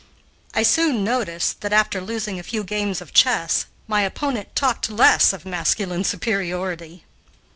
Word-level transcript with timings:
I 0.55 0.63
soon 0.63 1.03
noticed 1.03 1.61
that, 1.61 1.71
after 1.71 2.01
losing 2.01 2.39
a 2.39 2.41
few 2.41 2.63
games 2.63 3.01
of 3.01 3.13
chess, 3.13 3.67
my 3.87 4.01
opponent 4.01 4.55
talked 4.55 4.89
less 4.89 5.31
of 5.31 5.45
masculine 5.45 6.05
superiority. 6.05 7.03